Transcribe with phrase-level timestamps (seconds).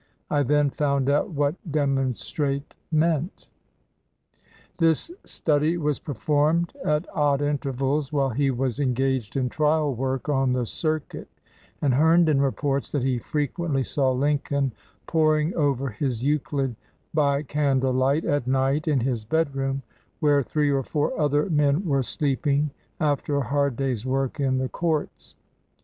[0.31, 3.47] I then found out what 'demonstrate' meant."
[4.79, 10.53] This study was performed at odd intervals while he was engaged in trial work on
[10.53, 11.27] the circuit,
[11.83, 14.71] and Herndon reports that he frequently saw Lincoln
[15.05, 16.75] poring over his Euclid
[17.13, 19.83] by candle light at night in his bedroom,
[20.19, 24.67] where three or four other men were sleeping after a hard day's work in the
[24.69, 25.35] courts.